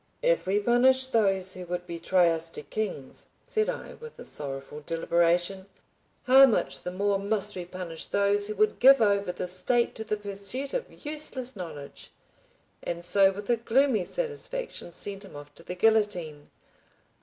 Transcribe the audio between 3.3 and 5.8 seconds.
said I, with a sorrowful deliberation,